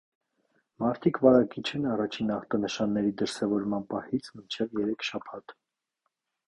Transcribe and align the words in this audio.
Մարդիկ 0.83 1.19
վարակիչ 1.25 1.63
են 1.79 1.85
առաջին 1.97 2.31
ախտանիշների 2.37 3.15
դրսևորման 3.23 3.87
պահից 3.95 4.35
մինչև 4.39 4.77
երեք 4.85 5.11
շաբաթ։ 5.13 5.59